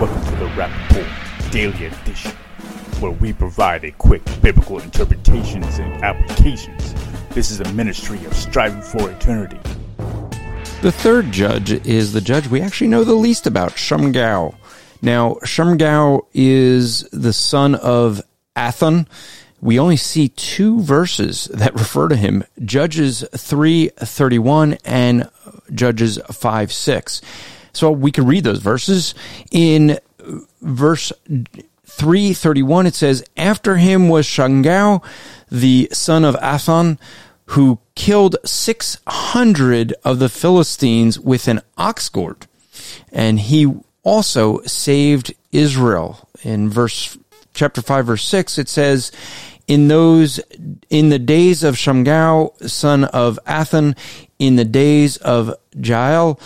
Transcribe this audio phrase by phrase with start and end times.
[0.00, 2.30] Welcome to the Rapp Report Daily Edition,
[3.00, 6.94] where we provide a quick biblical interpretations and applications.
[7.34, 9.58] This is a ministry of striving for eternity.
[10.80, 14.54] The third judge is the judge we actually know the least about, Shamgar.
[15.02, 18.22] Now, Shamgar is the son of
[18.56, 19.06] Athan.
[19.60, 25.28] We only see two verses that refer to him, Judges 3:31 and
[25.74, 27.20] Judges 5:6.
[27.72, 29.14] So we can read those verses.
[29.50, 29.98] In
[30.60, 31.12] verse
[31.84, 35.00] 331 it says, After him was Shamgar,
[35.50, 36.98] the son of Athon,
[37.46, 42.46] who killed 600 of the Philistines with an ox goad.
[43.12, 46.28] And he also saved Israel.
[46.42, 47.18] In verse
[47.52, 49.10] chapter 5 verse 6 it says,
[49.70, 50.40] in those
[50.88, 53.96] in the days of Shamgar, son of Athan
[54.40, 56.40] in the days of Jael,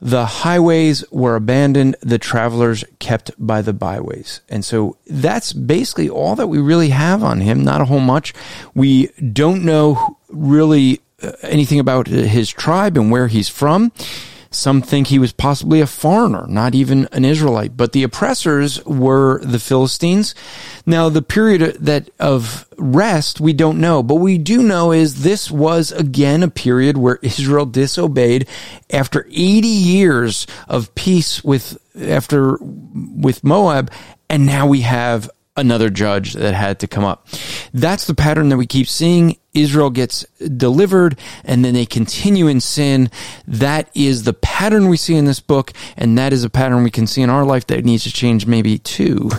[0.00, 4.40] the highways were abandoned, the travelers kept by the byways.
[4.48, 8.34] And so that's basically all that we really have on him, not a whole much.
[8.74, 13.92] We don't know really uh, anything about his tribe and where he's from.
[14.54, 19.40] Some think he was possibly a foreigner, not even an Israelite, but the oppressors were
[19.42, 20.34] the Philistines.
[20.86, 25.50] Now, the period that of rest, we don't know, but we do know is this
[25.50, 28.48] was again a period where Israel disobeyed
[28.90, 33.90] after 80 years of peace with, after, with Moab,
[34.28, 37.26] and now we have another judge that had to come up.
[37.72, 39.36] That's the pattern that we keep seeing.
[39.54, 40.24] Israel gets
[40.56, 43.10] delivered and then they continue in sin.
[43.46, 46.90] That is the pattern we see in this book, and that is a pattern we
[46.90, 49.30] can see in our life that needs to change maybe too.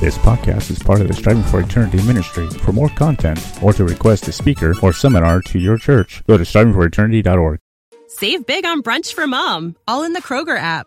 [0.00, 2.48] This podcast is part of the Striving for Eternity ministry.
[2.48, 6.44] For more content or to request a speaker or seminar to your church, go to
[6.44, 7.58] strivingforeternity.org.
[8.06, 10.86] Save big on brunch for mom, all in the Kroger app.